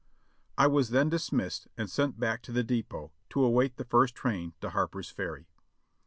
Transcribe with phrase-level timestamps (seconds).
[0.57, 4.55] I was then dismissed and sent back to the depot to await the first train
[4.59, 5.45] to Harper's Ferry.